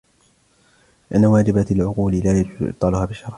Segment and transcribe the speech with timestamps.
[1.11, 3.29] لِأَنَّ وَاجِبَاتِ الْعُقُولِ لَا يَجُوزُ إبْطَالُهَا بِالشَّرْعِ